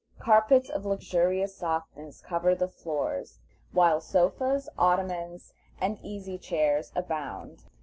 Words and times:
Carpets 0.19 0.67
of 0.67 0.83
luxurious 0.83 1.55
softness 1.55 2.21
cover 2.21 2.55
the 2.55 2.67
floors, 2.67 3.37
while 3.71 4.01
sofas, 4.01 4.67
ottomans, 4.75 5.53
and 5.79 5.99
easy 6.01 6.39
chairs 6.39 6.91
abound. 6.95 7.65